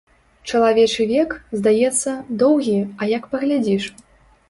[0.51, 3.83] Чалавечы век, здаецца, доўгі, а як паглядзіш!